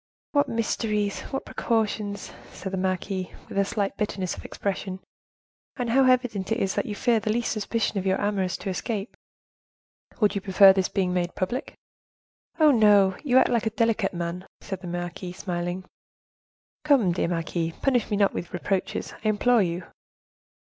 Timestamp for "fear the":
6.95-7.31